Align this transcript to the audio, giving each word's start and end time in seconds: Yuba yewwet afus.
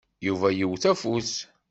Yuba 0.27 0.47
yewwet 0.57 0.83
afus. 0.91 1.31